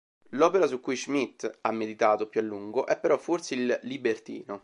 L'opera 0.29 0.65
su 0.65 0.79
cui 0.79 0.95
Schmitt 0.95 1.59
ha 1.61 1.71
meditato 1.71 2.27
più 2.27 2.39
a 2.39 2.43
lungo 2.43 2.87
è 2.87 2.99
però, 2.99 3.19
forse, 3.19 3.53
"Il 3.53 3.79
libertino". 3.83 4.59